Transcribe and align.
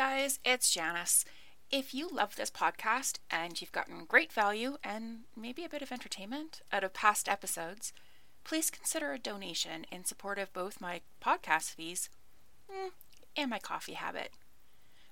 guys, 0.00 0.38
it's 0.46 0.70
Janice. 0.70 1.26
If 1.70 1.92
you 1.92 2.08
love 2.08 2.34
this 2.36 2.50
podcast 2.50 3.18
and 3.30 3.60
you've 3.60 3.70
gotten 3.70 4.06
great 4.06 4.32
value 4.32 4.78
and 4.82 5.24
maybe 5.36 5.62
a 5.62 5.68
bit 5.68 5.82
of 5.82 5.92
entertainment 5.92 6.62
out 6.72 6.82
of 6.82 6.94
past 6.94 7.28
episodes, 7.28 7.92
please 8.42 8.70
consider 8.70 9.12
a 9.12 9.18
donation 9.18 9.84
in 9.92 10.06
support 10.06 10.38
of 10.38 10.54
both 10.54 10.80
my 10.80 11.02
podcast 11.22 11.74
fees 11.74 12.08
mm, 12.72 12.92
and 13.36 13.50
my 13.50 13.58
coffee 13.58 13.92
habit. 13.92 14.30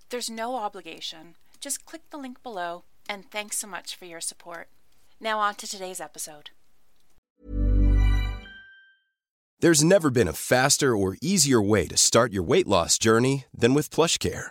There's 0.09 0.31
no 0.31 0.57
obligation. 0.57 1.35
Just 1.61 1.85
click 1.85 2.09
the 2.09 2.17
link 2.17 2.43
below, 2.43 2.85
and 3.11 3.31
thanks 3.31 3.59
so 3.59 3.67
much 3.67 3.95
for 3.95 4.07
your 4.07 4.23
support. 4.23 4.69
Now, 5.21 5.39
on 5.39 5.57
to 5.57 5.67
today's 5.67 6.01
episode. 6.01 6.49
There's 9.61 9.85
never 9.85 10.09
been 10.09 10.29
a 10.29 10.33
faster 10.33 10.97
or 10.97 11.19
easier 11.21 11.61
way 11.61 11.87
to 11.89 11.97
start 11.99 12.33
your 12.33 12.43
weight 12.43 12.67
loss 12.67 12.97
journey 12.97 13.45
than 13.53 13.75
with 13.75 13.91
PlushCare. 13.91 14.51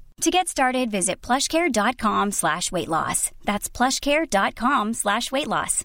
To 0.21 0.29
get 0.29 0.47
started, 0.47 0.91
visit 0.91 1.19
plushcare.com 1.19 2.29
slash 2.29 2.71
weight 2.71 2.87
loss. 2.87 3.31
That's 3.43 3.67
plushcare.com 3.67 4.93
slash 4.93 5.31
weight 5.31 5.47
loss. 5.47 5.83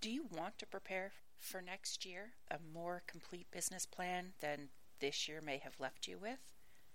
Do 0.00 0.08
you 0.08 0.26
want 0.30 0.56
to 0.58 0.66
prepare 0.66 1.10
for 1.40 1.60
next 1.60 2.06
year 2.06 2.34
a 2.48 2.58
more 2.72 3.02
complete 3.08 3.48
business 3.50 3.86
plan 3.86 4.34
than 4.40 4.68
this 5.00 5.26
year 5.26 5.40
may 5.44 5.58
have 5.58 5.80
left 5.80 6.06
you 6.06 6.16
with? 6.16 6.38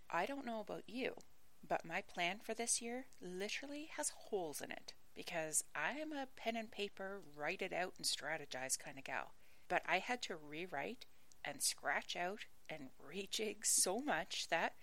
I 0.09 0.25
don't 0.25 0.45
know 0.45 0.61
about 0.61 0.83
you, 0.87 1.15
but 1.67 1.83
my 1.83 2.01
plan 2.01 2.39
for 2.41 2.53
this 2.53 2.81
year 2.81 3.07
literally 3.21 3.89
has 3.97 4.13
holes 4.29 4.61
in 4.61 4.71
it 4.71 4.93
because 5.13 5.61
I 5.75 5.99
am 5.99 6.13
a 6.13 6.29
pen 6.37 6.55
and 6.55 6.71
paper, 6.71 7.19
write 7.35 7.61
it 7.61 7.73
out 7.73 7.95
and 7.97 8.05
strategize 8.05 8.79
kind 8.79 8.97
of 8.97 9.03
gal. 9.03 9.33
But 9.67 9.81
I 9.85 9.97
had 9.97 10.21
to 10.21 10.37
rewrite 10.37 11.05
and 11.43 11.61
scratch 11.61 12.15
out 12.15 12.45
and 12.69 12.89
rejig 13.05 13.65
so 13.65 13.99
much 13.99 14.47
that, 14.49 14.73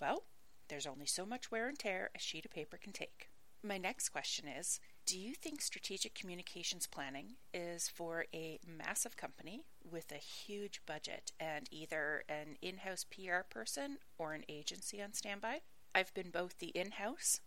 well, 0.00 0.24
there's 0.68 0.86
only 0.86 1.06
so 1.06 1.26
much 1.26 1.50
wear 1.50 1.68
and 1.68 1.78
tear 1.78 2.10
a 2.14 2.18
sheet 2.18 2.44
of 2.44 2.50
paper 2.50 2.78
can 2.80 2.92
take. 2.92 3.28
My 3.64 3.78
next 3.78 4.08
question 4.08 4.48
is 4.48 4.80
Do 5.06 5.18
you 5.18 5.34
think 5.34 5.60
strategic 5.60 6.14
communications 6.14 6.86
planning 6.86 7.36
is 7.54 7.88
for 7.88 8.26
a 8.34 8.58
massive 8.66 9.16
company 9.16 9.64
with 9.88 10.10
a 10.10 10.16
huge 10.16 10.80
budget 10.86 11.30
and 11.38 11.68
either 11.70 12.24
an 12.28 12.56
in 12.60 12.78
house 12.78 13.04
PR 13.04 13.42
person 13.48 13.98
or 14.18 14.32
an 14.32 14.44
agency 14.48 15.00
on 15.00 15.12
standby? 15.12 15.60
I've 15.94 16.14
been 16.14 16.30
both 16.30 16.58
the 16.58 16.68
in 16.68 16.92
house 16.92 17.40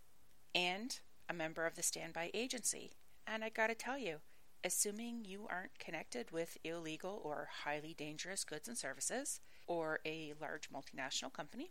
and 0.54 0.98
a 1.28 1.34
member 1.34 1.66
of 1.66 1.74
the 1.74 1.82
standby 1.82 2.30
agency, 2.32 2.92
and 3.26 3.44
I 3.44 3.50
gotta 3.50 3.74
tell 3.74 3.98
you, 3.98 4.20
assuming 4.66 5.24
you 5.24 5.46
aren't 5.48 5.78
connected 5.78 6.32
with 6.32 6.58
illegal 6.64 7.22
or 7.24 7.48
highly 7.64 7.94
dangerous 7.94 8.42
goods 8.42 8.66
and 8.66 8.76
services, 8.76 9.40
or 9.68 10.00
a 10.04 10.34
large 10.40 10.68
multinational 10.70 11.32
company, 11.32 11.70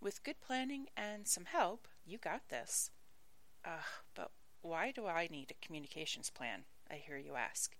with 0.00 0.22
good 0.22 0.40
planning 0.40 0.86
and 0.96 1.26
some 1.26 1.46
help, 1.46 1.88
you 2.06 2.18
got 2.18 2.48
this. 2.48 2.90
But 4.14 4.30
why 4.62 4.92
do 4.92 5.06
I 5.06 5.26
need 5.28 5.50
a 5.50 5.66
communications 5.66 6.30
plan? 6.30 6.62
I 6.88 6.94
hear 6.94 7.18
you 7.18 7.34
ask. 7.34 7.76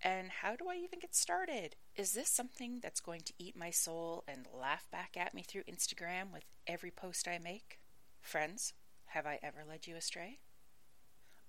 And 0.00 0.30
how 0.30 0.54
do 0.56 0.68
I 0.68 0.76
even 0.76 1.00
get 1.00 1.14
started? 1.14 1.74
Is 1.96 2.12
this 2.12 2.28
something 2.28 2.78
that's 2.80 3.00
going 3.00 3.22
to 3.22 3.34
eat 3.38 3.56
my 3.56 3.70
soul 3.70 4.22
and 4.28 4.46
laugh 4.52 4.88
back 4.92 5.16
at 5.16 5.34
me 5.34 5.42
through 5.42 5.62
Instagram 5.64 6.32
with 6.32 6.44
every 6.66 6.92
post 6.92 7.26
I 7.26 7.38
make? 7.38 7.80
Friends, 8.20 8.74
have 9.06 9.26
I 9.26 9.40
ever 9.42 9.64
led 9.68 9.86
you 9.86 9.96
astray? 9.96 10.38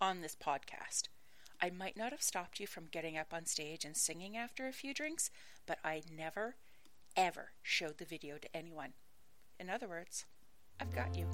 On 0.02 0.22
this 0.22 0.36
podcast, 0.36 1.04
I 1.62 1.70
might 1.70 1.96
not 1.96 2.12
have 2.12 2.22
stopped 2.22 2.60
you 2.60 2.68
from 2.68 2.88
getting 2.92 3.18
up 3.18 3.34
on 3.34 3.46
stage 3.46 3.86
and 3.86 3.96
singing 3.96 4.36
after 4.36 4.68
a 4.68 4.74
few 4.74 4.94
drinks, 4.94 5.30
but 5.66 5.80
I 5.84 6.02
never, 6.16 6.56
ever 7.16 7.52
showed 7.62 7.98
the 7.98 8.06
video 8.06 8.38
to 8.38 8.56
anyone. 8.56 8.94
In 9.60 9.70
other 9.70 9.88
words, 9.88 10.26
I've 10.80 10.94
got 10.94 11.16
you. 11.16 11.28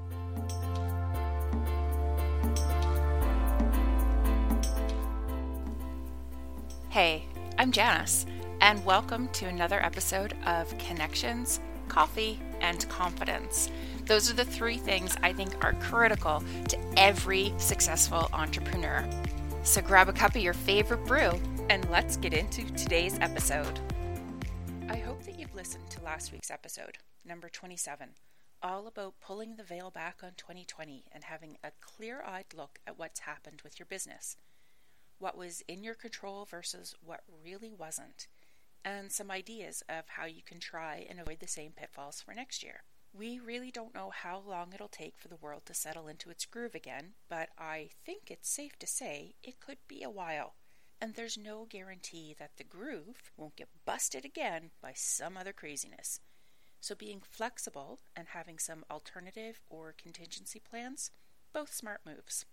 Hey, 6.89 7.25
I'm 7.57 7.71
Janice, 7.71 8.25
and 8.61 8.83
welcome 8.85 9.29
to 9.29 9.45
another 9.45 9.83
episode 9.83 10.35
of 10.45 10.75
Connections, 10.77 11.59
Coffee, 11.87 12.39
and 12.61 12.87
Confidence. 12.89 13.69
Those 14.05 14.29
are 14.29 14.35
the 14.35 14.45
three 14.45 14.77
things 14.77 15.15
I 15.23 15.33
think 15.33 15.63
are 15.63 15.73
critical 15.73 16.43
to 16.67 16.77
every 16.97 17.53
successful 17.57 18.29
entrepreneur. 18.33 19.07
So 19.69 19.83
grab 19.83 20.09
a 20.09 20.13
cup 20.13 20.35
of 20.35 20.41
your 20.41 20.55
favorite 20.55 21.05
brew 21.05 21.31
and 21.69 21.87
let's 21.91 22.17
get 22.17 22.33
into 22.33 22.65
today's 22.73 23.19
episode. 23.19 23.79
I 24.89 24.95
hope 24.95 25.21
that 25.25 25.37
you've 25.37 25.53
listened 25.53 25.91
to 25.91 26.01
last 26.01 26.31
week's 26.31 26.49
episode, 26.49 26.97
number 27.23 27.49
27, 27.49 28.09
all 28.63 28.87
about 28.87 29.19
pulling 29.21 29.57
the 29.57 29.63
veil 29.63 29.91
back 29.91 30.21
on 30.23 30.31
2020 30.37 31.03
and 31.11 31.23
having 31.23 31.57
a 31.63 31.69
clear 31.81 32.23
eyed 32.25 32.45
look 32.57 32.79
at 32.87 32.97
what's 32.97 33.19
happened 33.19 33.61
with 33.63 33.77
your 33.77 33.85
business, 33.85 34.37
what 35.19 35.37
was 35.37 35.61
in 35.67 35.83
your 35.83 35.93
control 35.93 36.45
versus 36.49 36.95
what 37.05 37.21
really 37.45 37.71
wasn't, 37.71 38.25
and 38.83 39.11
some 39.11 39.29
ideas 39.29 39.83
of 39.87 40.05
how 40.07 40.25
you 40.25 40.41
can 40.43 40.59
try 40.59 41.05
and 41.07 41.19
avoid 41.19 41.41
the 41.41 41.47
same 41.47 41.73
pitfalls 41.73 42.19
for 42.19 42.33
next 42.33 42.63
year. 42.63 42.81
We 43.13 43.39
really 43.39 43.71
don't 43.71 43.95
know 43.95 44.11
how 44.11 44.39
long 44.39 44.71
it'll 44.73 44.87
take 44.87 45.17
for 45.17 45.27
the 45.27 45.35
world 45.35 45.65
to 45.65 45.73
settle 45.73 46.07
into 46.07 46.29
its 46.29 46.45
groove 46.45 46.75
again, 46.75 47.13
but 47.27 47.49
I 47.57 47.89
think 48.05 48.29
it's 48.29 48.49
safe 48.49 48.77
to 48.79 48.87
say 48.87 49.35
it 49.43 49.59
could 49.59 49.79
be 49.87 50.03
a 50.03 50.09
while. 50.09 50.55
And 51.01 51.15
there's 51.15 51.37
no 51.37 51.65
guarantee 51.65 52.35
that 52.37 52.57
the 52.57 52.63
groove 52.63 53.31
won't 53.35 53.55
get 53.55 53.69
busted 53.85 54.25
again 54.25 54.71
by 54.81 54.93
some 54.95 55.37
other 55.37 55.53
craziness. 55.53 56.19
So 56.81 56.95
being 56.95 57.21
flexible 57.21 57.99
and 58.15 58.29
having 58.29 58.59
some 58.59 58.85
alternative 58.91 59.59
or 59.69 59.93
contingency 59.97 60.59
plans, 60.59 61.11
both 61.51 61.73
smart 61.73 62.01
moves. 62.05 62.45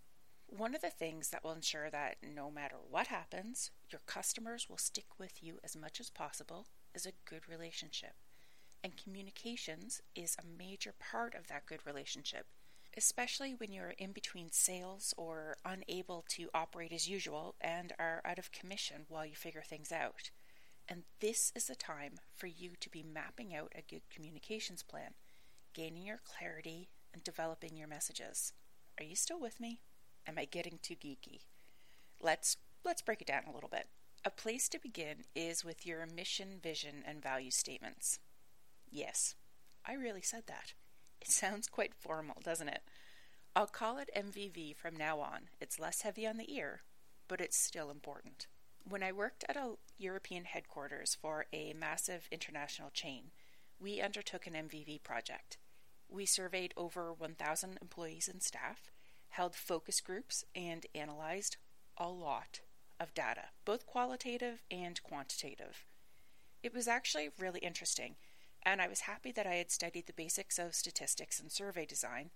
One 0.48 0.74
of 0.74 0.80
the 0.80 0.90
things 0.90 1.30
that 1.30 1.44
will 1.44 1.52
ensure 1.52 1.90
that 1.90 2.16
no 2.22 2.50
matter 2.50 2.76
what 2.88 3.08
happens, 3.08 3.70
your 3.90 4.00
customers 4.06 4.68
will 4.68 4.78
stick 4.78 5.18
with 5.18 5.42
you 5.42 5.58
as 5.62 5.76
much 5.76 6.00
as 6.00 6.08
possible 6.08 6.66
is 6.94 7.04
a 7.04 7.12
good 7.28 7.48
relationship 7.48 8.14
and 8.86 8.96
communications 8.96 10.00
is 10.14 10.36
a 10.38 10.46
major 10.56 10.94
part 11.00 11.34
of 11.34 11.48
that 11.48 11.66
good 11.66 11.80
relationship, 11.84 12.46
especially 12.96 13.52
when 13.52 13.72
you're 13.72 13.94
in 13.98 14.12
between 14.12 14.52
sales 14.52 15.12
or 15.16 15.56
unable 15.64 16.24
to 16.28 16.48
operate 16.54 16.92
as 16.92 17.08
usual 17.08 17.56
and 17.60 17.92
are 17.98 18.22
out 18.24 18.38
of 18.38 18.52
commission 18.52 18.98
while 19.08 19.26
you 19.26 19.34
figure 19.34 19.64
things 19.66 19.90
out. 19.90 20.30
And 20.88 21.02
this 21.18 21.50
is 21.56 21.66
the 21.66 21.74
time 21.74 22.20
for 22.36 22.46
you 22.46 22.74
to 22.78 22.88
be 22.88 23.02
mapping 23.02 23.52
out 23.56 23.72
a 23.74 23.82
good 23.82 24.02
communications 24.08 24.84
plan, 24.84 25.14
gaining 25.74 26.06
your 26.06 26.20
clarity, 26.24 26.88
and 27.12 27.24
developing 27.24 27.76
your 27.76 27.88
messages. 27.88 28.52
Are 29.00 29.04
you 29.04 29.16
still 29.16 29.40
with 29.40 29.58
me? 29.58 29.80
Am 30.28 30.38
I 30.38 30.44
getting 30.44 30.78
too 30.80 30.94
geeky? 30.94 31.40
Let's 32.22 32.56
let's 32.84 33.02
break 33.02 33.20
it 33.20 33.26
down 33.26 33.42
a 33.48 33.52
little 33.52 33.68
bit. 33.68 33.88
A 34.24 34.30
place 34.30 34.68
to 34.68 34.78
begin 34.78 35.24
is 35.34 35.64
with 35.64 35.84
your 35.84 36.06
mission, 36.06 36.60
vision, 36.62 37.02
and 37.04 37.20
value 37.20 37.50
statements. 37.50 38.20
Yes, 38.90 39.34
I 39.84 39.94
really 39.94 40.22
said 40.22 40.44
that. 40.46 40.72
It 41.20 41.28
sounds 41.28 41.68
quite 41.68 41.94
formal, 41.94 42.36
doesn't 42.42 42.68
it? 42.68 42.82
I'll 43.54 43.66
call 43.66 43.98
it 43.98 44.10
MVV 44.14 44.76
from 44.76 44.96
now 44.96 45.20
on. 45.20 45.48
It's 45.60 45.78
less 45.78 46.02
heavy 46.02 46.26
on 46.26 46.36
the 46.36 46.54
ear, 46.54 46.82
but 47.28 47.40
it's 47.40 47.56
still 47.56 47.90
important. 47.90 48.46
When 48.88 49.02
I 49.02 49.12
worked 49.12 49.44
at 49.48 49.56
a 49.56 49.74
European 49.98 50.44
headquarters 50.44 51.16
for 51.20 51.46
a 51.52 51.72
massive 51.72 52.28
international 52.30 52.90
chain, 52.90 53.30
we 53.80 54.00
undertook 54.00 54.46
an 54.46 54.54
MVV 54.54 55.02
project. 55.02 55.58
We 56.08 56.26
surveyed 56.26 56.72
over 56.76 57.12
1,000 57.12 57.78
employees 57.80 58.28
and 58.28 58.42
staff, 58.42 58.90
held 59.30 59.56
focus 59.56 60.00
groups, 60.00 60.44
and 60.54 60.86
analyzed 60.94 61.56
a 61.96 62.08
lot 62.08 62.60
of 63.00 63.14
data, 63.14 63.46
both 63.64 63.86
qualitative 63.86 64.62
and 64.70 65.02
quantitative. 65.02 65.84
It 66.62 66.74
was 66.74 66.88
actually 66.88 67.30
really 67.38 67.60
interesting, 67.60 68.16
and 68.66 68.82
I 68.82 68.88
was 68.88 69.02
happy 69.02 69.30
that 69.30 69.46
I 69.46 69.54
had 69.54 69.70
studied 69.70 70.06
the 70.08 70.12
basics 70.12 70.58
of 70.58 70.74
statistics 70.74 71.38
and 71.38 71.52
survey 71.52 71.86
design, 71.86 72.30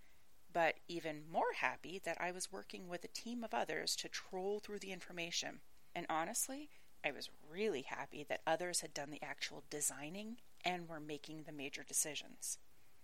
but 0.52 0.76
even 0.86 1.24
more 1.30 1.54
happy 1.56 2.00
that 2.04 2.18
I 2.20 2.30
was 2.30 2.52
working 2.52 2.88
with 2.88 3.04
a 3.04 3.08
team 3.08 3.42
of 3.42 3.52
others 3.52 3.96
to 3.96 4.08
troll 4.08 4.60
through 4.60 4.78
the 4.78 4.92
information. 4.92 5.58
And 5.92 6.06
honestly, 6.08 6.70
I 7.04 7.10
was 7.10 7.30
really 7.50 7.82
happy 7.82 8.24
that 8.28 8.42
others 8.46 8.80
had 8.80 8.94
done 8.94 9.10
the 9.10 9.22
actual 9.24 9.64
designing 9.70 10.36
and 10.64 10.88
were 10.88 11.00
making 11.00 11.42
the 11.42 11.52
major 11.52 11.82
decisions. 11.82 12.58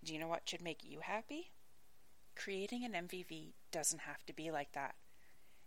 Do 0.05 0.15
you 0.15 0.21
know 0.21 0.29
what 0.29 0.49
should 0.49 0.63
make 0.63 0.85
you 0.85 1.01
happy? 1.01 1.51
Creating 2.37 2.85
an 2.85 3.09
MVV 3.09 3.55
doesn't 3.73 4.03
have 4.03 4.25
to 4.27 4.33
be 4.33 4.53
like 4.53 4.71
that. 4.73 4.95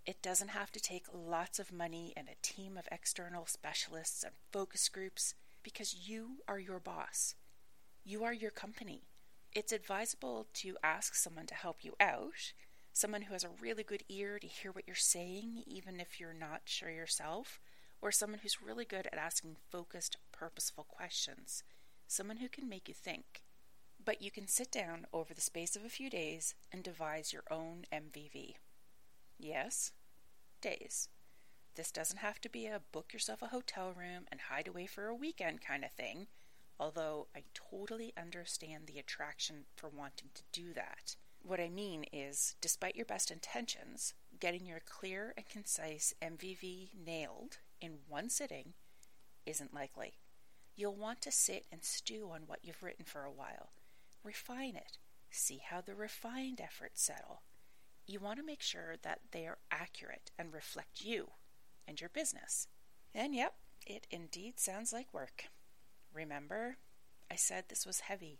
It 0.05 0.21
doesn't 0.21 0.49
have 0.49 0.71
to 0.71 0.79
take 0.79 1.07
lots 1.13 1.59
of 1.59 1.73
money 1.73 2.13
and 2.15 2.29
a 2.29 2.41
team 2.41 2.77
of 2.77 2.87
external 2.89 3.45
specialists 3.47 4.23
and 4.23 4.33
focus 4.53 4.87
groups 4.87 5.33
because 5.61 6.07
you 6.07 6.37
are 6.47 6.59
your 6.59 6.79
boss. 6.79 7.35
You 8.09 8.23
are 8.23 8.33
your 8.33 8.49
company. 8.49 9.03
It's 9.53 9.71
advisable 9.71 10.47
to 10.55 10.77
ask 10.81 11.13
someone 11.13 11.45
to 11.45 11.53
help 11.53 11.83
you 11.83 11.93
out, 11.99 12.53
someone 12.91 13.21
who 13.21 13.33
has 13.33 13.43
a 13.43 13.51
really 13.61 13.83
good 13.83 14.01
ear 14.09 14.39
to 14.39 14.47
hear 14.47 14.71
what 14.71 14.85
you're 14.87 14.95
saying, 14.95 15.61
even 15.67 15.99
if 15.99 16.19
you're 16.19 16.33
not 16.33 16.61
sure 16.65 16.89
yourself, 16.89 17.59
or 18.01 18.11
someone 18.11 18.39
who's 18.41 18.63
really 18.63 18.83
good 18.83 19.07
at 19.13 19.19
asking 19.19 19.57
focused, 19.71 20.17
purposeful 20.31 20.85
questions, 20.85 21.61
someone 22.07 22.37
who 22.37 22.49
can 22.49 22.67
make 22.67 22.87
you 22.87 22.95
think. 22.95 23.43
But 24.03 24.23
you 24.23 24.31
can 24.31 24.47
sit 24.47 24.71
down 24.71 25.05
over 25.13 25.35
the 25.35 25.39
space 25.39 25.75
of 25.75 25.85
a 25.85 25.89
few 25.89 26.09
days 26.09 26.55
and 26.71 26.81
devise 26.81 27.31
your 27.31 27.43
own 27.51 27.85
MVV. 27.93 28.55
Yes, 29.37 29.91
days. 30.61 31.09
This 31.75 31.91
doesn't 31.91 32.17
have 32.17 32.41
to 32.41 32.49
be 32.49 32.65
a 32.65 32.81
book 32.91 33.13
yourself 33.13 33.43
a 33.43 33.49
hotel 33.49 33.93
room 33.95 34.25
and 34.31 34.41
hide 34.49 34.67
away 34.67 34.87
for 34.87 35.05
a 35.05 35.15
weekend 35.15 35.61
kind 35.61 35.85
of 35.85 35.91
thing, 35.91 36.25
although 36.79 37.27
I 37.35 37.43
totally 37.53 38.13
understand 38.17 38.87
the 38.87 38.99
attraction 38.99 39.65
for 39.75 39.89
wanting 39.89 40.29
to 40.33 40.43
do 40.51 40.73
that. 40.73 41.15
What 41.41 41.59
I 41.59 41.69
mean 41.69 42.05
is, 42.11 42.55
despite 42.61 42.95
your 42.95 43.05
best 43.05 43.31
intentions, 43.31 44.13
getting 44.39 44.65
your 44.65 44.81
clear 44.85 45.33
and 45.35 45.47
concise 45.47 46.13
MVV 46.21 46.89
nailed 47.05 47.57
in 47.81 47.99
one 48.07 48.29
sitting 48.29 48.73
isn't 49.45 49.73
likely. 49.73 50.13
You'll 50.75 50.95
want 50.95 51.21
to 51.21 51.31
sit 51.31 51.65
and 51.71 51.83
stew 51.83 52.29
on 52.33 52.41
what 52.45 52.59
you've 52.63 52.83
written 52.83 53.05
for 53.05 53.23
a 53.23 53.31
while, 53.31 53.71
refine 54.23 54.75
it, 54.75 54.97
see 55.29 55.61
how 55.63 55.81
the 55.81 55.95
refined 55.95 56.61
efforts 56.61 57.01
settle. 57.01 57.41
You 58.07 58.19
want 58.19 58.37
to 58.39 58.45
make 58.45 58.61
sure 58.61 58.95
that 59.01 59.19
they 59.31 59.45
are 59.45 59.59
accurate 59.71 60.31
and 60.37 60.53
reflect 60.53 61.01
you 61.01 61.31
and 61.87 61.99
your 61.99 62.09
business. 62.09 62.67
And 63.13 63.35
yep, 63.35 63.55
it 63.85 64.07
indeed 64.09 64.59
sounds 64.59 64.93
like 64.93 65.13
work. 65.13 65.45
Remember, 66.13 66.77
I 67.31 67.35
said 67.35 67.65
this 67.67 67.85
was 67.85 68.01
heavy. 68.01 68.39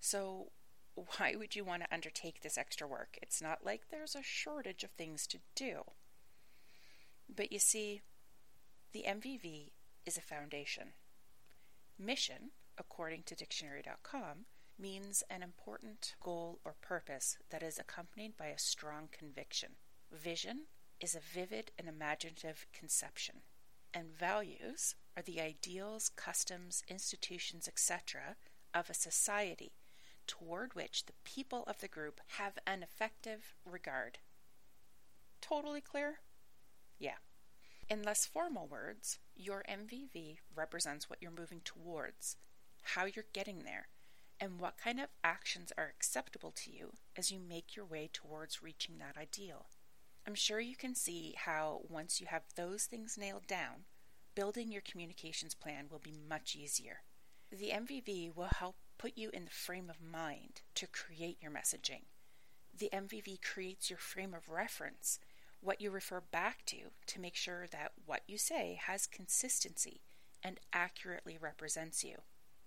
So, 0.00 0.52
why 0.94 1.34
would 1.36 1.54
you 1.54 1.64
want 1.64 1.82
to 1.82 1.94
undertake 1.94 2.40
this 2.40 2.56
extra 2.56 2.86
work? 2.86 3.18
It's 3.20 3.42
not 3.42 3.64
like 3.64 3.88
there's 3.90 4.14
a 4.14 4.22
shortage 4.22 4.84
of 4.84 4.90
things 4.92 5.26
to 5.28 5.38
do. 5.54 5.82
But 7.34 7.52
you 7.52 7.58
see, 7.58 8.02
the 8.92 9.04
MVV 9.06 9.72
is 10.06 10.16
a 10.16 10.22
foundation. 10.22 10.92
Mission, 11.98 12.50
according 12.78 13.24
to 13.24 13.34
dictionary.com, 13.34 14.46
means 14.78 15.22
an 15.30 15.42
important 15.42 16.14
goal 16.20 16.60
or 16.64 16.74
purpose 16.80 17.38
that 17.50 17.62
is 17.62 17.78
accompanied 17.78 18.36
by 18.36 18.46
a 18.46 18.58
strong 18.58 19.08
conviction. 19.10 19.70
Vision 20.12 20.66
is 21.00 21.14
a 21.14 21.20
vivid 21.20 21.72
and 21.78 21.88
imaginative 21.88 22.66
conception. 22.72 23.36
And 23.92 24.10
values 24.10 24.94
are 25.16 25.22
the 25.22 25.40
ideals, 25.40 26.10
customs, 26.10 26.82
institutions, 26.88 27.66
etc. 27.66 28.36
of 28.74 28.90
a 28.90 28.94
society 28.94 29.72
toward 30.26 30.74
which 30.74 31.06
the 31.06 31.12
people 31.24 31.64
of 31.66 31.78
the 31.80 31.88
group 31.88 32.20
have 32.38 32.58
an 32.66 32.82
effective 32.82 33.54
regard. 33.64 34.18
Totally 35.40 35.80
clear? 35.80 36.18
Yeah. 36.98 37.18
In 37.88 38.02
less 38.02 38.26
formal 38.26 38.66
words, 38.66 39.18
your 39.36 39.64
MVV 39.70 40.38
represents 40.54 41.08
what 41.08 41.20
you're 41.22 41.30
moving 41.30 41.60
towards, 41.64 42.36
how 42.82 43.04
you're 43.04 43.24
getting 43.32 43.60
there, 43.60 43.88
and 44.40 44.58
what 44.58 44.76
kind 44.76 45.00
of 45.00 45.08
actions 45.22 45.72
are 45.78 45.92
acceptable 45.96 46.50
to 46.50 46.70
you 46.70 46.92
as 47.16 47.30
you 47.30 47.38
make 47.38 47.76
your 47.76 47.86
way 47.86 48.10
towards 48.12 48.62
reaching 48.62 48.98
that 48.98 49.16
ideal. 49.16 49.66
I'm 50.26 50.34
sure 50.34 50.58
you 50.58 50.76
can 50.76 50.94
see 50.94 51.34
how, 51.36 51.82
once 51.88 52.20
you 52.20 52.26
have 52.26 52.42
those 52.56 52.84
things 52.84 53.16
nailed 53.16 53.46
down, 53.46 53.84
building 54.36 54.70
your 54.70 54.82
communications 54.82 55.54
plan 55.54 55.86
will 55.90 55.98
be 55.98 56.14
much 56.28 56.54
easier. 56.54 56.98
The 57.50 57.70
MVV 57.70 58.36
will 58.36 58.50
help 58.58 58.76
put 58.98 59.16
you 59.16 59.30
in 59.32 59.46
the 59.46 59.50
frame 59.50 59.90
of 59.90 60.00
mind 60.00 60.60
to 60.76 60.86
create 60.86 61.38
your 61.40 61.50
messaging. 61.50 62.02
The 62.76 62.90
MVV 62.92 63.42
creates 63.42 63.90
your 63.90 63.98
frame 63.98 64.34
of 64.34 64.48
reference 64.48 65.18
what 65.60 65.80
you 65.80 65.90
refer 65.90 66.20
back 66.20 66.64
to 66.66 66.90
to 67.06 67.20
make 67.20 67.34
sure 67.34 67.66
that 67.72 67.92
what 68.04 68.20
you 68.26 68.36
say 68.36 68.78
has 68.86 69.06
consistency 69.06 70.02
and 70.42 70.60
accurately 70.72 71.38
represents 71.40 72.04
you. 72.04 72.16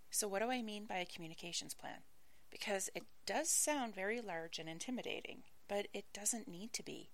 So, 0.09 0.27
what 0.27 0.41
do 0.41 0.49
I 0.49 0.63
mean 0.63 0.85
by 0.85 0.97
a 0.97 1.05
communications 1.05 1.75
plan? 1.75 2.01
Because 2.49 2.89
it 2.95 3.03
does 3.27 3.49
sound 3.49 3.93
very 3.93 4.21
large 4.21 4.57
and 4.57 4.67
intimidating, 4.67 5.43
but 5.67 5.87
it 5.93 6.05
doesn't 6.13 6.47
need 6.47 6.73
to 6.73 6.83
be. 6.83 7.11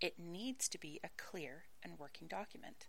It 0.00 0.20
needs 0.20 0.68
to 0.68 0.78
be 0.78 1.00
a 1.02 1.10
clear 1.16 1.64
and 1.82 1.98
working 1.98 2.28
document. 2.28 2.86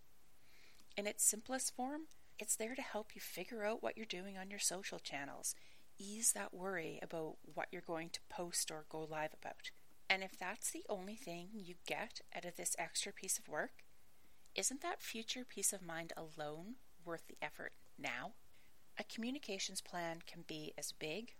In 0.95 1.07
its 1.07 1.23
simplest 1.23 1.75
form, 1.75 2.03
it's 2.37 2.55
there 2.55 2.75
to 2.75 2.81
help 2.81 3.15
you 3.15 3.21
figure 3.21 3.63
out 3.63 3.81
what 3.81 3.97
you're 3.97 4.05
doing 4.05 4.37
on 4.37 4.51
your 4.51 4.59
social 4.59 4.99
channels, 4.99 5.55
ease 5.97 6.33
that 6.33 6.53
worry 6.53 6.99
about 7.01 7.37
what 7.53 7.67
you're 7.71 7.81
going 7.81 8.09
to 8.09 8.19
post 8.29 8.69
or 8.69 8.85
go 8.89 9.07
live 9.09 9.33
about. 9.33 9.71
And 10.07 10.21
if 10.21 10.37
that's 10.37 10.69
the 10.69 10.85
only 10.87 11.15
thing 11.15 11.47
you 11.53 11.75
get 11.87 12.21
out 12.35 12.45
of 12.45 12.57
this 12.57 12.75
extra 12.77 13.11
piece 13.11 13.39
of 13.39 13.47
work, 13.47 13.83
isn't 14.55 14.81
that 14.81 15.01
future 15.01 15.43
peace 15.47 15.73
of 15.73 15.81
mind 15.81 16.13
alone 16.15 16.75
worth 17.03 17.25
the 17.27 17.37
effort 17.41 17.71
now? 17.97 18.33
A 18.99 19.03
communications 19.03 19.81
plan 19.81 20.19
can 20.27 20.43
be 20.47 20.73
as 20.77 20.91
big 20.91 21.33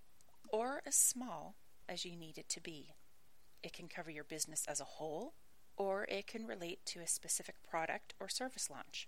or 0.50 0.82
as 0.88 0.96
small 0.96 1.56
as 1.88 2.06
you 2.06 2.16
need 2.16 2.40
it 2.40 2.50
to 2.50 2.62
be. 2.62 2.96
It 3.62 3.74
can 3.74 3.88
cover 3.88 4.10
your 4.10 4.24
business 4.24 4.66
as 4.68 4.82
a 4.82 4.86
whole, 4.86 5.36
or 5.78 6.06
it 6.06 6.26
can 6.26 6.48
relate 6.48 6.80
to 6.88 7.02
a 7.02 7.08
specific 7.08 7.56
product 7.70 8.16
or 8.20 8.28
service 8.28 8.70
launch. 8.72 9.08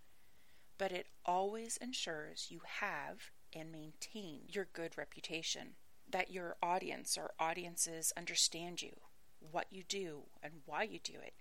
But 0.78 0.92
it 0.92 1.08
always 1.26 1.78
ensures 1.78 2.48
you 2.50 2.62
have 2.80 3.32
and 3.54 3.72
maintain 3.72 4.42
your 4.48 4.68
good 4.74 4.98
reputation, 4.98 5.76
that 6.10 6.32
your 6.32 6.58
audience 6.62 7.18
or 7.18 7.32
audiences 7.40 8.12
understand 8.18 8.82
you, 8.82 8.92
what 9.40 9.68
you 9.72 9.84
do 9.88 10.24
and 10.44 10.54
why 10.66 10.84
you 10.84 11.00
do 11.00 11.14
it. 11.24 11.34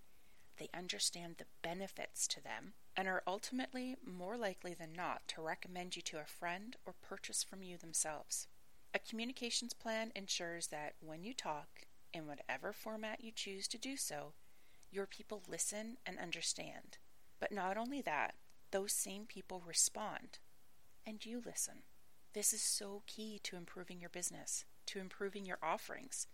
They 0.59 0.69
understand 0.73 1.37
the 1.39 1.47
benefits 1.63 2.29
to 2.29 2.43
them 2.43 2.75
and 2.97 3.09
are 3.09 3.25
ultimately 3.27 3.97
more 4.07 4.37
likely 4.37 4.73
than 4.73 4.93
not 4.93 5.27
to 5.29 5.43
recommend 5.43 5.97
you 5.97 6.03
to 6.03 6.19
a 6.19 6.25
friend 6.25 6.77
or 6.87 6.95
purchase 7.03 7.43
from 7.43 7.63
you 7.63 7.77
themselves. 7.77 8.47
A 8.95 9.01
communications 9.01 9.75
plan 9.75 10.13
ensures 10.15 10.69
that 10.69 10.95
when 11.01 11.25
you 11.25 11.35
talk, 11.35 11.87
in 12.13 12.29
whatever 12.29 12.73
format 12.73 13.25
you 13.25 13.33
choose 13.33 13.67
to 13.67 13.79
do 13.79 13.97
so, 13.97 14.35
your 14.93 15.07
people 15.07 15.43
listen 15.49 15.97
and 16.07 16.21
understand. 16.21 16.99
But 17.41 17.51
not 17.51 17.77
only 17.77 18.01
that, 18.03 18.35
those 18.75 18.93
same 18.93 19.25
people 19.25 19.63
respond, 19.65 20.41
and 21.07 21.25
you 21.25 21.41
listen. 21.45 21.85
This 22.33 22.53
is 22.53 22.61
so 22.61 23.05
key 23.07 23.39
to 23.45 23.57
improving 23.57 24.01
your 24.01 24.11
business, 24.11 24.65
to 24.87 24.99
improving 24.99 25.47
your 25.47 25.59
offerings, 25.63 26.27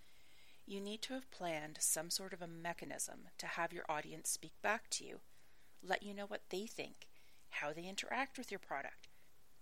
you 0.70 0.80
need 0.80 1.02
to 1.02 1.14
have 1.14 1.30
planned 1.30 1.78
some 1.80 2.10
sort 2.10 2.32
of 2.32 2.40
a 2.40 2.46
mechanism 2.46 3.28
to 3.38 3.46
have 3.46 3.72
your 3.72 3.84
audience 3.88 4.30
speak 4.30 4.52
back 4.62 4.88
to 4.90 5.04
you, 5.04 5.18
let 5.82 6.02
you 6.02 6.14
know 6.14 6.26
what 6.26 6.44
they 6.50 6.64
think, 6.64 7.08
how 7.50 7.72
they 7.72 7.82
interact 7.82 8.38
with 8.38 8.50
your 8.50 8.60
product, 8.60 9.08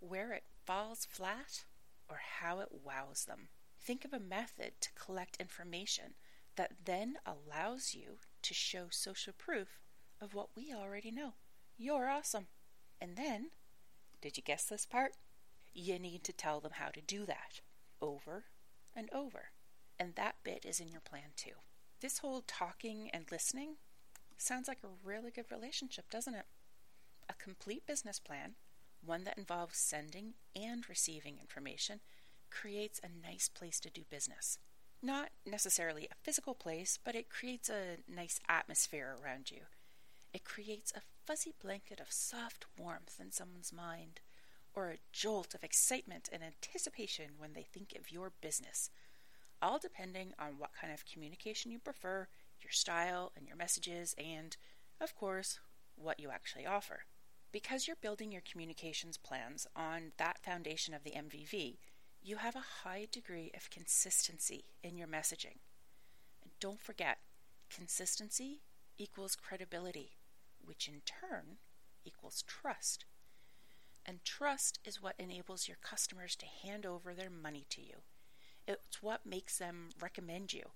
where 0.01 0.33
it 0.33 0.45
falls 0.67 1.09
flat, 1.11 1.65
or 2.09 2.21
how 2.41 2.61
it 2.61 2.69
wows 2.85 3.25
them. 3.27 3.49
Think 3.81 4.05
of 4.05 4.13
a 4.13 4.21
method 4.21 4.73
to 4.83 4.91
collect 4.93 5.41
information 5.41 6.13
that 6.57 6.73
then 6.85 7.17
allows 7.25 7.95
you 7.95 8.19
to 8.43 8.53
show 8.53 8.89
social 8.91 9.33
proof 9.33 9.81
of 10.21 10.35
what 10.35 10.51
we 10.55 10.73
already 10.73 11.11
know. 11.11 11.33
You're 11.79 12.09
awesome. 12.11 12.49
And 13.01 13.17
then, 13.17 13.51
did 14.21 14.37
you 14.37 14.43
guess 14.43 14.65
this 14.65 14.87
part? 14.87 15.13
You 15.73 15.99
need 15.99 16.25
to 16.25 16.33
tell 16.33 16.61
them 16.61 16.73
how 16.75 16.89
to 16.89 17.01
do 17.01 17.25
that 17.27 17.61
over 18.01 18.45
and 18.95 19.09
over 19.13 19.51
and 19.99 20.15
that 20.15 20.37
bit 20.45 20.65
is 20.65 20.81
in 20.81 20.91
your 20.91 21.01
plan 21.01 21.33
too. 21.37 21.53
This 22.01 22.19
whole 22.19 22.43
talking 22.47 23.11
and 23.13 23.25
listening 23.31 23.77
sounds 24.37 24.69
like 24.69 24.79
a 24.85 25.07
really 25.07 25.31
good 25.31 25.51
relationship, 25.51 26.11
doesn't 26.11 26.35
it? 26.35 26.47
A 27.29 27.35
complete 27.35 27.87
business 27.87 28.21
plan, 28.21 28.55
one 29.05 29.25
that 29.25 29.39
involves 29.39 29.79
sending 29.79 30.35
and 30.55 30.89
receiving 30.89 31.39
information, 31.41 32.01
creates 32.51 33.01
a 33.03 33.27
nice 33.27 33.49
place 33.49 33.81
to 33.81 33.91
do 33.91 34.03
business. 34.09 34.59
Not 35.03 35.31
necessarily 35.45 36.09
a 36.11 36.17
physical 36.23 36.55
place, 36.55 36.99
but 37.03 37.15
it 37.15 37.31
creates 37.31 37.69
a 37.69 37.99
nice 38.09 38.41
atmosphere 38.49 39.17
around 39.23 39.51
you. 39.51 39.63
It 40.33 40.45
creates 40.45 40.93
a 40.95 41.03
fuzzy 41.29 41.53
blanket 41.63 42.01
of 42.01 42.11
soft 42.11 42.65
warmth 42.79 43.21
in 43.21 43.31
someone's 43.31 43.71
mind, 43.71 44.21
or 44.75 44.89
a 44.89 44.99
jolt 45.13 45.55
of 45.55 45.63
excitement 45.63 46.27
and 46.33 46.43
anticipation 46.43 47.33
when 47.37 47.53
they 47.53 47.67
think 47.71 47.95
of 47.99 48.11
your 48.11 48.33
business, 48.41 48.89
all 49.61 49.79
depending 49.79 50.33
on 50.39 50.59
what 50.59 50.71
kind 50.81 50.91
of 50.91 51.05
communication 51.05 51.71
you 51.71 51.79
prefer, 51.79 52.27
your 52.63 52.71
style 52.71 53.31
and 53.37 53.47
your 53.47 53.59
messages, 53.59 54.15
and, 54.17 54.57
of 55.03 55.15
course, 55.15 55.59
what 55.97 56.19
you 56.19 56.31
actually 56.31 56.65
offer. 56.65 57.01
Because 57.53 57.87
you're 57.87 57.97
building 58.01 58.33
your 58.33 58.43
communications 58.51 59.19
plans 59.19 59.67
on 59.77 60.13
that 60.17 60.43
foundation 60.43 60.95
of 60.95 61.05
the 61.05 61.11
MVV, 61.11 61.77
you 62.23 62.37
have 62.37 62.57
a 62.57 62.89
high 62.89 63.07
degree 63.13 63.51
of 63.55 63.69
consistency 63.69 64.65
in 64.83 64.97
your 64.97 65.09
messaging. 65.09 65.59
And 66.43 66.53
don't 66.59 66.81
forget, 66.81 67.19
consistency 67.69 68.63
equals 68.97 69.37
credibility, 69.37 70.13
which 70.69 70.87
in 70.87 71.01
turn 71.07 71.57
equals 72.05 72.45
trust. 72.47 73.07
And 74.05 74.25
trust 74.25 74.79
is 74.85 75.03
what 75.03 75.15
enables 75.19 75.67
your 75.67 75.79
customers 75.83 76.37
to 76.37 76.47
hand 76.47 76.87
over 76.87 77.15
their 77.15 77.31
money 77.31 77.67
to 77.71 77.81
you. 77.81 77.97
It's 78.67 79.03
what 79.03 79.27
makes 79.27 79.57
them 79.57 79.89
recommend 80.01 80.53
you, 80.53 80.71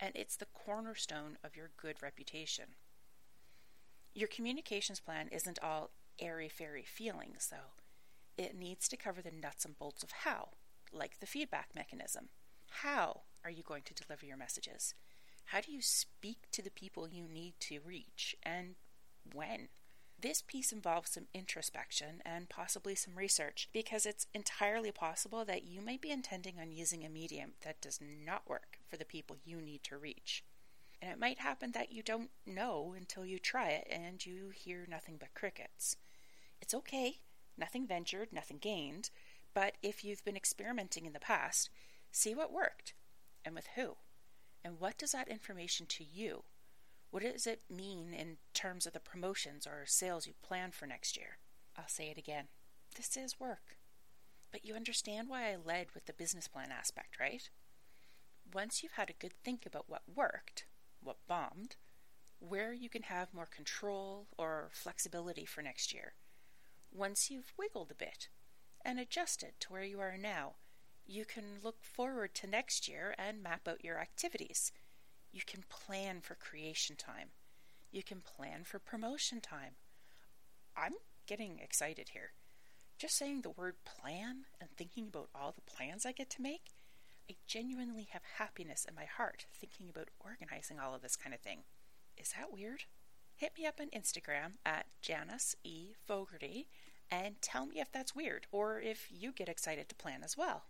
and 0.00 0.12
it's 0.16 0.36
the 0.36 0.46
cornerstone 0.46 1.38
of 1.44 1.56
your 1.56 1.70
good 1.80 2.02
reputation. 2.02 2.66
Your 4.14 4.28
communications 4.28 4.98
plan 4.98 5.28
isn't 5.30 5.60
all 5.62 5.90
airy 6.18 6.48
fairy 6.48 6.84
feelings, 6.84 7.48
though. 7.50 7.76
It 8.36 8.58
needs 8.58 8.88
to 8.88 8.96
cover 8.96 9.22
the 9.22 9.30
nuts 9.30 9.64
and 9.64 9.78
bolts 9.78 10.02
of 10.02 10.10
how, 10.24 10.50
like 10.92 11.20
the 11.20 11.26
feedback 11.26 11.68
mechanism. 11.74 12.30
How 12.82 13.22
are 13.44 13.50
you 13.50 13.62
going 13.62 13.82
to 13.84 13.94
deliver 13.94 14.26
your 14.26 14.36
messages? 14.36 14.94
How 15.46 15.60
do 15.60 15.72
you 15.72 15.80
speak 15.80 16.50
to 16.52 16.62
the 16.62 16.70
people 16.70 17.08
you 17.08 17.26
need 17.26 17.54
to 17.60 17.80
reach, 17.84 18.36
and 18.42 18.74
when? 19.34 19.68
This 20.20 20.42
piece 20.42 20.72
involves 20.72 21.12
some 21.12 21.26
introspection 21.32 22.22
and 22.24 22.48
possibly 22.48 22.96
some 22.96 23.14
research 23.14 23.68
because 23.72 24.04
it's 24.04 24.26
entirely 24.34 24.90
possible 24.90 25.44
that 25.44 25.64
you 25.64 25.80
may 25.80 25.96
be 25.96 26.10
intending 26.10 26.58
on 26.58 26.72
using 26.72 27.04
a 27.04 27.08
medium 27.08 27.52
that 27.64 27.80
does 27.80 28.00
not 28.00 28.48
work 28.48 28.78
for 28.88 28.96
the 28.96 29.04
people 29.04 29.36
you 29.44 29.60
need 29.60 29.84
to 29.84 29.96
reach. 29.96 30.42
And 31.00 31.12
it 31.12 31.20
might 31.20 31.38
happen 31.38 31.70
that 31.72 31.92
you 31.92 32.02
don't 32.02 32.30
know 32.44 32.94
until 32.96 33.24
you 33.24 33.38
try 33.38 33.68
it 33.68 33.86
and 33.88 34.24
you 34.26 34.50
hear 34.52 34.86
nothing 34.88 35.16
but 35.20 35.34
crickets. 35.34 35.96
It's 36.60 36.74
okay, 36.74 37.18
nothing 37.56 37.86
ventured, 37.86 38.32
nothing 38.32 38.58
gained, 38.58 39.10
but 39.54 39.74
if 39.82 40.04
you've 40.04 40.24
been 40.24 40.36
experimenting 40.36 41.06
in 41.06 41.12
the 41.12 41.20
past, 41.20 41.70
see 42.10 42.34
what 42.34 42.52
worked 42.52 42.94
and 43.44 43.54
with 43.54 43.68
who. 43.76 43.96
And 44.64 44.80
what 44.80 44.98
does 44.98 45.12
that 45.12 45.28
information 45.28 45.86
to 45.86 46.04
you? 46.04 46.42
What 47.10 47.22
does 47.22 47.46
it 47.46 47.62
mean 47.70 48.12
in 48.12 48.36
terms 48.52 48.86
of 48.86 48.92
the 48.92 49.00
promotions 49.00 49.66
or 49.66 49.84
sales 49.86 50.26
you 50.26 50.34
plan 50.42 50.72
for 50.72 50.86
next 50.86 51.16
year? 51.16 51.38
I'll 51.76 51.88
say 51.88 52.10
it 52.10 52.18
again. 52.18 52.48
This 52.96 53.16
is 53.16 53.40
work. 53.40 53.78
But 54.50 54.64
you 54.64 54.74
understand 54.74 55.28
why 55.28 55.50
I 55.50 55.56
led 55.56 55.88
with 55.94 56.06
the 56.06 56.12
business 56.12 56.48
plan 56.48 56.70
aspect, 56.70 57.18
right? 57.18 57.48
Once 58.52 58.82
you've 58.82 58.92
had 58.92 59.10
a 59.10 59.20
good 59.20 59.34
think 59.42 59.64
about 59.64 59.88
what 59.88 60.02
worked, 60.14 60.66
what 61.02 61.18
bombed, 61.26 61.76
where 62.40 62.72
you 62.72 62.88
can 62.88 63.02
have 63.02 63.34
more 63.34 63.46
control 63.46 64.26
or 64.36 64.68
flexibility 64.72 65.44
for 65.44 65.62
next 65.62 65.92
year, 65.92 66.14
once 66.92 67.30
you've 67.30 67.52
wiggled 67.58 67.90
a 67.90 67.94
bit 67.94 68.28
and 68.84 68.98
adjusted 68.98 69.52
to 69.60 69.72
where 69.72 69.82
you 69.82 70.00
are 70.00 70.16
now, 70.16 70.54
you 71.06 71.24
can 71.24 71.58
look 71.62 71.82
forward 71.82 72.34
to 72.34 72.46
next 72.46 72.88
year 72.88 73.14
and 73.18 73.42
map 73.42 73.66
out 73.66 73.84
your 73.84 73.98
activities 73.98 74.72
you 75.38 75.44
can 75.46 75.62
plan 75.68 76.20
for 76.20 76.34
creation 76.34 76.96
time. 76.96 77.28
You 77.92 78.02
can 78.02 78.20
plan 78.20 78.64
for 78.64 78.80
promotion 78.80 79.40
time. 79.40 79.76
I'm 80.76 80.94
getting 81.28 81.60
excited 81.62 82.08
here. 82.12 82.32
Just 82.98 83.16
saying 83.16 83.42
the 83.42 83.50
word 83.50 83.76
plan 83.84 84.46
and 84.60 84.68
thinking 84.76 85.06
about 85.06 85.28
all 85.32 85.52
the 85.52 85.72
plans 85.72 86.04
I 86.04 86.10
get 86.10 86.28
to 86.30 86.42
make, 86.42 86.72
I 87.30 87.36
genuinely 87.46 88.08
have 88.10 88.22
happiness 88.38 88.84
in 88.84 88.96
my 88.96 89.04
heart 89.04 89.46
thinking 89.54 89.88
about 89.88 90.08
organizing 90.18 90.80
all 90.80 90.92
of 90.92 91.02
this 91.02 91.14
kind 91.14 91.32
of 91.32 91.40
thing. 91.40 91.60
Is 92.16 92.34
that 92.36 92.52
weird? 92.52 92.86
Hit 93.36 93.52
me 93.56 93.64
up 93.64 93.78
on 93.80 93.90
Instagram 93.90 94.54
at 94.66 94.86
Janice 95.00 95.54
E. 95.62 95.92
Fogarty 96.04 96.66
and 97.12 97.40
tell 97.40 97.64
me 97.64 97.78
if 97.78 97.92
that's 97.92 98.12
weird 98.12 98.48
or 98.50 98.80
if 98.80 99.06
you 99.08 99.30
get 99.30 99.48
excited 99.48 99.88
to 99.88 99.94
plan 99.94 100.24
as 100.24 100.36
well. 100.36 100.64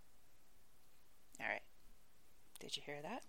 All 1.41 1.49
right. 1.49 1.63
Did 2.61 2.77
you 2.77 2.83
hear 2.85 3.01
that? 3.01 3.23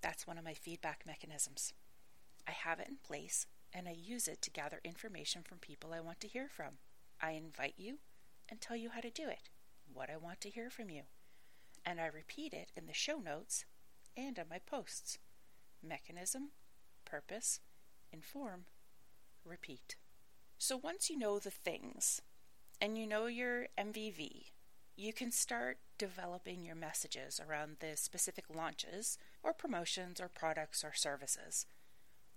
That's 0.00 0.26
one 0.26 0.38
of 0.38 0.44
my 0.44 0.54
feedback 0.54 1.02
mechanisms. 1.06 1.72
I 2.46 2.52
have 2.52 2.80
it 2.80 2.88
in 2.88 2.96
place 3.04 3.46
and 3.72 3.88
I 3.88 3.92
use 3.92 4.28
it 4.28 4.40
to 4.42 4.50
gather 4.50 4.80
information 4.84 5.42
from 5.42 5.58
people 5.58 5.92
I 5.92 6.00
want 6.00 6.20
to 6.20 6.28
hear 6.28 6.48
from. 6.48 6.78
I 7.20 7.32
invite 7.32 7.74
you 7.76 7.98
and 8.48 8.60
tell 8.60 8.76
you 8.76 8.90
how 8.90 9.00
to 9.00 9.10
do 9.10 9.28
it, 9.28 9.50
what 9.92 10.08
I 10.10 10.16
want 10.16 10.40
to 10.42 10.50
hear 10.50 10.70
from 10.70 10.88
you. 10.90 11.02
And 11.84 12.00
I 12.00 12.06
repeat 12.06 12.52
it 12.52 12.70
in 12.76 12.86
the 12.86 12.94
show 12.94 13.18
notes 13.18 13.64
and 14.16 14.38
on 14.38 14.46
my 14.50 14.58
posts. 14.58 15.18
Mechanism, 15.86 16.50
purpose, 17.04 17.60
inform, 18.12 18.64
repeat. 19.44 19.96
So 20.58 20.76
once 20.76 21.08
you 21.08 21.18
know 21.18 21.38
the 21.38 21.50
things 21.50 22.20
and 22.80 22.98
you 22.98 23.06
know 23.06 23.26
your 23.26 23.68
MVV, 23.78 24.46
you 24.96 25.12
can 25.12 25.30
start 25.30 25.78
developing 25.98 26.64
your 26.64 26.74
messages 26.74 27.40
around 27.40 27.76
the 27.80 27.96
specific 27.96 28.44
launches 28.52 29.18
or 29.42 29.52
promotions 29.52 30.20
or 30.20 30.28
products 30.28 30.84
or 30.84 30.92
services. 30.94 31.66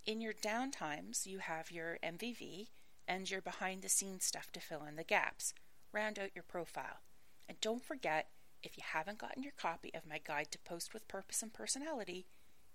In 0.05 0.21
your 0.21 0.33
downtimes, 0.33 1.25
you 1.25 1.39
have 1.39 1.71
your 1.71 1.99
MVV 2.03 2.67
and 3.07 3.29
your 3.29 3.41
behind 3.41 3.81
the 3.81 3.89
scenes 3.89 4.25
stuff 4.25 4.51
to 4.53 4.59
fill 4.59 4.83
in 4.83 4.95
the 4.95 5.03
gaps. 5.03 5.53
Round 5.91 6.17
out 6.17 6.31
your 6.33 6.43
profile. 6.43 7.01
And 7.47 7.59
don't 7.59 7.83
forget, 7.83 8.27
if 8.63 8.77
you 8.77 8.83
haven't 8.85 9.17
gotten 9.17 9.43
your 9.43 9.53
copy 9.57 9.91
of 9.93 10.07
my 10.07 10.19
guide 10.23 10.51
to 10.51 10.59
post 10.59 10.93
with 10.93 11.07
purpose 11.07 11.41
and 11.43 11.53
personality, 11.53 12.25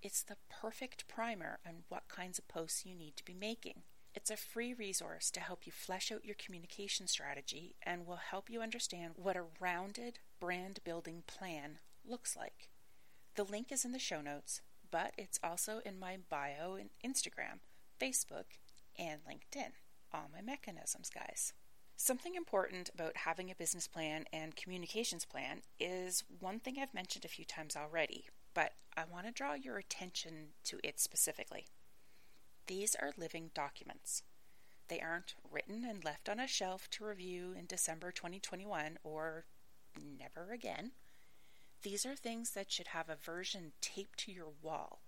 it's 0.03 0.23
the 0.23 0.37
perfect 0.51 1.09
primer 1.09 1.59
on 1.67 1.85
what 1.89 2.09
kinds 2.09 2.39
of 2.39 2.49
posts 2.49 2.85
you 2.85 2.95
need 2.95 3.17
to 3.17 3.25
be 3.25 3.35
making. 3.35 3.83
It's 4.15 4.31
a 4.31 4.37
free 4.37 4.73
resource 4.73 5.31
to 5.33 5.41
help 5.41 5.67
you 5.67 5.73
flesh 5.73 6.11
out 6.11 6.25
your 6.25 6.37
communication 6.37 7.07
strategy 7.07 7.75
and 7.83 8.07
will 8.07 8.17
help 8.17 8.49
you 8.49 8.63
understand 8.63 9.15
what 9.17 9.37
a 9.37 9.45
rounded 9.61 10.21
brand 10.41 10.81
building 10.85 11.23
plan 11.27 11.79
looks 12.05 12.37
like. 12.37 12.71
The 13.37 13.45
link 13.45 13.71
is 13.71 13.85
in 13.85 13.93
the 13.93 13.99
show 13.99 14.23
notes, 14.23 14.63
but 14.91 15.13
it's 15.19 15.39
also 15.45 15.81
in 15.85 16.01
my 16.01 16.17
bio 16.31 16.77
in 16.77 16.89
Instagram, 17.05 17.61
Facebook, 18.01 18.57
and 18.99 19.21
LinkedIn. 19.29 19.73
All 20.13 20.31
my 20.33 20.41
mechanisms, 20.41 21.11
guys. 21.11 21.53
Something 21.99 22.35
important 22.35 22.89
about 22.95 23.19
having 23.19 23.51
a 23.51 23.55
business 23.55 23.87
plan 23.87 24.25
and 24.33 24.57
communications 24.57 25.27
plan 25.27 25.61
is 25.79 26.25
one 26.41 26.61
thing 26.61 26.77
I've 26.81 26.95
mentioned 26.95 27.27
a 27.27 27.29
few 27.29 27.45
times 27.45 27.77
already, 27.77 28.25
but 28.55 28.73
I 28.97 29.05
want 29.05 29.27
to 29.27 29.33
draw 29.33 29.53
your 29.53 29.77
attention 29.77 30.53
to 30.65 30.79
it 30.83 30.99
specifically. 30.99 31.67
These 32.67 32.95
are 32.95 33.13
living 33.19 33.51
documents. 33.55 34.23
They 34.89 35.01
aren't 35.01 35.35
written 35.51 35.85
and 35.85 36.03
left 36.03 36.31
on 36.31 36.41
a 36.41 36.47
shelf 36.47 36.89
to 36.93 37.05
review 37.05 37.55
in 37.59 37.67
December 37.67 38.13
2021 38.13 38.99
or 39.05 39.45
never 40.19 40.53
again. 40.53 40.93
These 41.83 42.05
are 42.07 42.17
things 42.17 42.51
that 42.53 42.71
should 42.71 42.89
have 42.89 43.09
a 43.09 43.17
version 43.17 43.73
taped 43.81 44.19
to 44.21 44.33
your 44.33 44.53
wall 44.63 45.01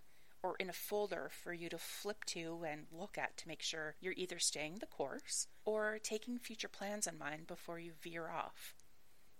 or 0.42 0.54
in 0.60 0.70
a 0.70 0.72
folder 0.72 1.28
for 1.30 1.52
you 1.52 1.68
to 1.68 1.78
flip 1.78 2.24
to 2.26 2.64
and 2.66 2.86
look 2.92 3.18
at 3.18 3.36
to 3.36 3.48
make 3.48 3.62
sure 3.62 3.96
you're 4.00 4.14
either 4.16 4.38
staying 4.38 4.76
the 4.78 4.86
course 4.86 5.48
or 5.64 5.98
taking 6.00 6.38
future 6.38 6.68
plans 6.68 7.06
in 7.06 7.18
mind 7.18 7.46
before 7.46 7.78
you 7.78 7.92
veer 8.00 8.28
off. 8.28 8.74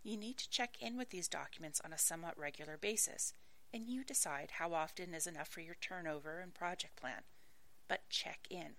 You 0.02 0.16
need 0.16 0.38
to 0.38 0.50
check 0.50 0.76
in 0.80 0.96
with 0.96 1.10
these 1.10 1.28
documents 1.28 1.80
on 1.84 1.92
a 1.92 1.98
somewhat 1.98 2.38
regular 2.38 2.76
basis, 2.76 3.32
and 3.72 3.86
you 3.86 4.02
decide 4.02 4.52
how 4.52 4.72
often 4.72 5.14
is 5.14 5.26
enough 5.26 5.48
for 5.48 5.60
your 5.60 5.76
turnover 5.80 6.40
and 6.40 6.52
project 6.52 6.96
plan 6.96 7.22
but 7.88 8.08
check 8.10 8.46
in. 8.50 8.76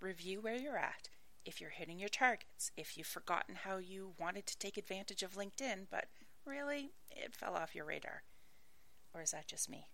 Review 0.00 0.40
where 0.40 0.54
you're 0.54 0.76
at, 0.76 1.08
if 1.44 1.60
you're 1.60 1.70
hitting 1.70 1.98
your 1.98 2.08
targets, 2.08 2.70
if 2.76 2.96
you've 2.96 3.06
forgotten 3.06 3.56
how 3.64 3.78
you 3.78 4.12
wanted 4.18 4.46
to 4.46 4.58
take 4.58 4.76
advantage 4.76 5.22
of 5.22 5.34
LinkedIn, 5.34 5.86
but 5.90 6.06
really 6.46 6.92
it 7.10 7.34
fell 7.34 7.54
off 7.54 7.74
your 7.74 7.84
radar. 7.84 8.22
Or 9.14 9.22
is 9.22 9.32
that 9.32 9.48
just 9.48 9.68
me? 9.68 9.88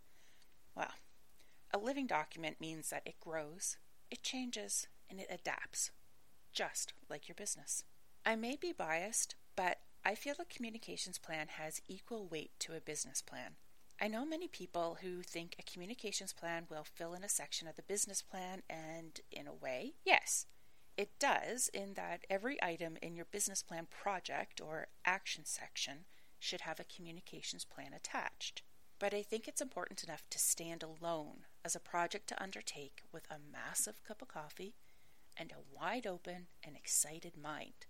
Well, 0.75 0.93
a 1.73 1.79
living 1.79 2.07
document 2.07 2.61
means 2.61 2.91
that 2.91 3.03
it 3.07 3.21
grows, 3.21 3.77
it 4.11 4.23
changes, 4.23 4.87
and 5.11 5.21
it 5.21 5.29
adapts, 5.31 5.91
just 6.53 6.93
like 7.09 7.29
your 7.29 7.35
business. 7.35 7.85
I 8.25 8.37
may 8.37 8.57
be 8.57 8.73
biased, 8.73 9.37
but 9.57 9.79
I 10.05 10.15
feel 10.15 10.35
a 10.39 10.45
communications 10.45 11.19
plan 11.19 11.49
has 11.49 11.81
equal 11.89 12.29
weight 12.29 12.53
to 12.61 12.77
a 12.77 12.81
business 12.81 13.23
plan. 13.23 13.57
I 14.01 14.09
know 14.09 14.27
many 14.27 14.47
people 14.47 14.99
who 15.01 15.23
think 15.23 15.57
a 15.59 15.63
communications 15.63 16.33
plan 16.33 16.67
will 16.69 16.85
fill 16.85 17.15
in 17.15 17.25
a 17.25 17.29
section 17.29 17.67
of 17.67 17.77
the 17.77 17.83
business 17.83 18.21
plan, 18.21 18.63
and 18.69 19.19
in 19.33 19.47
a 19.47 19.55
way, 19.55 19.95
yes, 20.05 20.47
it 20.97 21.19
does, 21.19 21.69
in 21.73 21.95
that 21.95 22.25
every 22.29 22.63
item 22.63 22.97
in 23.01 23.17
your 23.17 23.25
business 23.25 23.63
plan 23.63 23.87
project 23.87 24.61
or 24.61 24.89
action 25.05 25.45
section 25.45 26.05
should 26.39 26.63
have 26.63 26.81
a 26.81 26.85
communications 26.85 27.65
plan 27.65 27.93
attached. 27.95 28.63
But 28.99 29.13
I 29.13 29.23
think 29.23 29.47
it's 29.47 29.61
important 29.61 30.03
enough 30.03 30.23
to 30.31 30.39
stand 30.39 30.83
alone 30.83 31.45
as 31.65 31.77
a 31.77 31.81
project 31.81 32.29
to 32.29 32.43
undertake 32.43 33.03
with 33.13 33.27
a 33.31 33.39
massive 33.53 34.03
cup 34.03 34.23
of 34.23 34.29
coffee 34.29 34.75
and 35.37 35.53
a 35.53 35.77
wide 35.77 36.07
open 36.07 36.47
and 36.65 36.77
excited 36.77 37.37
mind. 37.37 37.87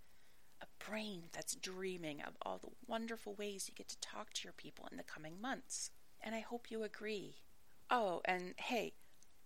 A 0.60 0.66
brain 0.84 1.24
that's 1.32 1.54
dreaming 1.54 2.20
of 2.22 2.36
all 2.42 2.58
the 2.58 2.74
wonderful 2.86 3.34
ways 3.34 3.68
you 3.68 3.74
get 3.74 3.88
to 3.88 4.00
talk 4.00 4.32
to 4.34 4.44
your 4.44 4.52
people 4.52 4.88
in 4.90 4.96
the 4.96 5.04
coming 5.04 5.40
months. 5.40 5.90
And 6.20 6.34
I 6.34 6.40
hope 6.40 6.70
you 6.70 6.82
agree. 6.82 7.36
Oh, 7.90 8.20
and 8.24 8.54
hey, 8.56 8.94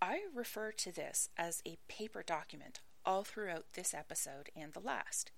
I 0.01 0.21
refer 0.35 0.73
to 0.73 0.93
this 0.93 1.29
as 1.37 1.63
a 1.67 1.79
paper 1.89 2.23
document 2.23 2.81
all 3.05 3.25
throughout 3.25 3.67
this 3.75 3.93
episode 3.93 4.49
and 4.57 4.73
the 4.73 4.81
last. 4.81 5.33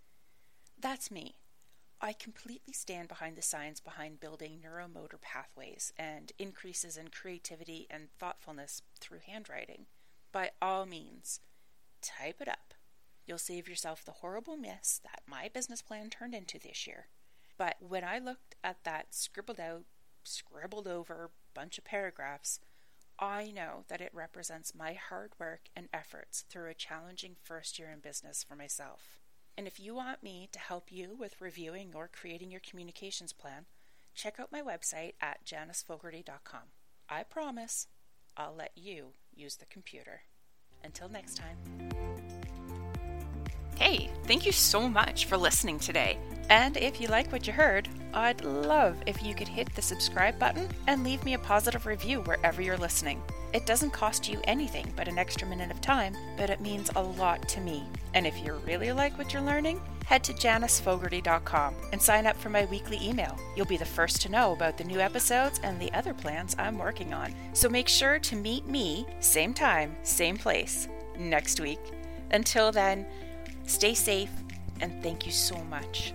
That's 0.78 1.10
me. 1.10 1.36
I 2.04 2.12
completely 2.12 2.72
stand 2.72 3.06
behind 3.06 3.36
the 3.36 3.42
science 3.42 3.78
behind 3.78 4.18
building 4.18 4.58
neuromotor 4.60 5.20
pathways 5.20 5.92
and 5.96 6.32
increases 6.36 6.96
in 6.96 7.08
creativity 7.08 7.86
and 7.88 8.08
thoughtfulness 8.18 8.82
through 8.98 9.20
handwriting. 9.24 9.86
By 10.32 10.50
all 10.60 10.84
means, 10.84 11.38
type 12.02 12.40
it 12.40 12.48
up. 12.48 12.74
You'll 13.24 13.38
save 13.38 13.68
yourself 13.68 14.04
the 14.04 14.10
horrible 14.10 14.56
mess 14.56 15.00
that 15.04 15.22
my 15.28 15.48
business 15.48 15.80
plan 15.80 16.10
turned 16.10 16.34
into 16.34 16.58
this 16.58 16.88
year. 16.88 17.06
But 17.56 17.76
when 17.78 18.02
I 18.02 18.18
looked 18.18 18.56
at 18.64 18.82
that 18.82 19.14
scribbled 19.14 19.60
out, 19.60 19.84
scribbled 20.24 20.88
over 20.88 21.30
bunch 21.54 21.78
of 21.78 21.84
paragraphs, 21.84 22.58
I 23.16 23.52
know 23.52 23.84
that 23.86 24.00
it 24.00 24.10
represents 24.12 24.74
my 24.74 24.94
hard 24.94 25.34
work 25.38 25.68
and 25.76 25.88
efforts 25.94 26.44
through 26.50 26.70
a 26.70 26.74
challenging 26.74 27.36
first 27.40 27.78
year 27.78 27.90
in 27.92 28.00
business 28.00 28.42
for 28.42 28.56
myself. 28.56 29.21
And 29.56 29.66
if 29.66 29.78
you 29.78 29.94
want 29.94 30.22
me 30.22 30.48
to 30.52 30.58
help 30.58 30.90
you 30.90 31.16
with 31.18 31.40
reviewing 31.40 31.92
or 31.94 32.08
creating 32.08 32.50
your 32.50 32.60
communications 32.60 33.32
plan, 33.32 33.66
check 34.14 34.40
out 34.40 34.52
my 34.52 34.62
website 34.62 35.14
at 35.20 35.44
janicefogarty.com. 35.44 36.62
I 37.08 37.22
promise 37.24 37.86
I'll 38.36 38.54
let 38.54 38.72
you 38.76 39.12
use 39.34 39.56
the 39.56 39.66
computer. 39.66 40.22
Until 40.82 41.08
next 41.08 41.36
time. 41.36 42.11
Hey, 43.76 44.10
thank 44.24 44.46
you 44.46 44.52
so 44.52 44.88
much 44.88 45.24
for 45.24 45.36
listening 45.36 45.78
today. 45.78 46.18
And 46.50 46.76
if 46.76 47.00
you 47.00 47.08
like 47.08 47.32
what 47.32 47.46
you 47.46 47.52
heard, 47.52 47.88
I'd 48.14 48.44
love 48.44 48.96
if 49.06 49.22
you 49.22 49.34
could 49.34 49.48
hit 49.48 49.74
the 49.74 49.82
subscribe 49.82 50.38
button 50.38 50.68
and 50.86 51.02
leave 51.02 51.24
me 51.24 51.34
a 51.34 51.38
positive 51.38 51.86
review 51.86 52.20
wherever 52.20 52.60
you're 52.60 52.76
listening. 52.76 53.22
It 53.54 53.66
doesn't 53.66 53.90
cost 53.90 54.28
you 54.28 54.40
anything 54.44 54.92
but 54.96 55.08
an 55.08 55.18
extra 55.18 55.46
minute 55.46 55.70
of 55.70 55.80
time, 55.80 56.14
but 56.36 56.50
it 56.50 56.60
means 56.60 56.90
a 56.94 57.02
lot 57.02 57.48
to 57.50 57.60
me. 57.60 57.84
And 58.14 58.26
if 58.26 58.42
you 58.42 58.54
really 58.66 58.92
like 58.92 59.16
what 59.16 59.32
you're 59.32 59.42
learning, 59.42 59.80
head 60.04 60.22
to 60.24 60.32
janicefogarty.com 60.34 61.74
and 61.92 62.00
sign 62.00 62.26
up 62.26 62.36
for 62.36 62.50
my 62.50 62.66
weekly 62.66 62.98
email. 63.02 63.38
You'll 63.56 63.66
be 63.66 63.76
the 63.76 63.84
first 63.84 64.20
to 64.22 64.30
know 64.30 64.52
about 64.52 64.76
the 64.76 64.84
new 64.84 65.00
episodes 65.00 65.60
and 65.62 65.80
the 65.80 65.92
other 65.92 66.14
plans 66.14 66.54
I'm 66.58 66.78
working 66.78 67.14
on. 67.14 67.34
So 67.52 67.68
make 67.68 67.88
sure 67.88 68.18
to 68.18 68.36
meet 68.36 68.66
me, 68.66 69.06
same 69.20 69.54
time, 69.54 69.96
same 70.02 70.36
place, 70.36 70.88
next 71.18 71.60
week. 71.60 71.80
Until 72.30 72.72
then, 72.72 73.06
stay 73.66 73.94
safe 73.94 74.30
and 74.80 75.02
thank 75.02 75.26
you 75.26 75.32
so 75.32 75.56
much. 75.64 76.14